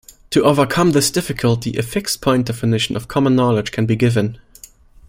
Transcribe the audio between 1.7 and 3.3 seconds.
a "fixed-point" definition of